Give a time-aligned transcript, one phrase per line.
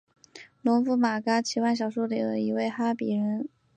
[0.63, 3.47] 农夫马嘎奇幻小说里的一位哈比人。